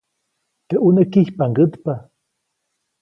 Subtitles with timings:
[0.67, 1.93] Teʼ ʼuneʼ kijpʼaŋgätpa.